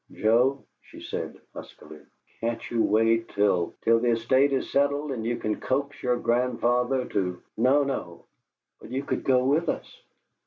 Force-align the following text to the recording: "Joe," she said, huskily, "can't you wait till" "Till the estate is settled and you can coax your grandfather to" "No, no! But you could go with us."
"Joe," 0.11 0.65
she 0.81 0.99
said, 0.99 1.39
huskily, 1.53 1.99
"can't 2.39 2.71
you 2.71 2.81
wait 2.81 3.29
till" 3.29 3.75
"Till 3.83 3.99
the 3.99 4.09
estate 4.13 4.51
is 4.51 4.71
settled 4.71 5.11
and 5.11 5.23
you 5.23 5.37
can 5.37 5.59
coax 5.61 6.01
your 6.01 6.17
grandfather 6.17 7.05
to" 7.09 7.39
"No, 7.55 7.83
no! 7.83 8.25
But 8.79 8.89
you 8.89 9.03
could 9.03 9.23
go 9.23 9.43
with 9.45 9.69
us." 9.69 10.01